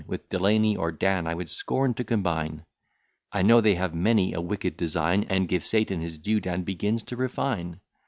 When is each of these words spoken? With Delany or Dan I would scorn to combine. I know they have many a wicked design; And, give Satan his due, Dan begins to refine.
With 0.07 0.29
Delany 0.29 0.75
or 0.75 0.91
Dan 0.91 1.27
I 1.27 1.35
would 1.35 1.47
scorn 1.51 1.93
to 1.93 2.03
combine. 2.03 2.65
I 3.31 3.43
know 3.43 3.61
they 3.61 3.75
have 3.75 3.93
many 3.93 4.33
a 4.33 4.41
wicked 4.41 4.75
design; 4.75 5.25
And, 5.29 5.47
give 5.47 5.63
Satan 5.63 6.01
his 6.01 6.17
due, 6.17 6.39
Dan 6.39 6.63
begins 6.63 7.03
to 7.03 7.15
refine. 7.15 7.79